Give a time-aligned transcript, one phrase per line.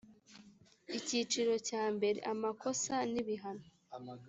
[0.97, 3.65] icyiciro cya mbere amakosa n ibihano